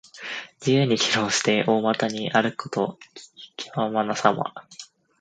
[0.59, 2.99] 自由に議論して、大股に歩くこと。
[3.55, 4.51] 気ままなさま。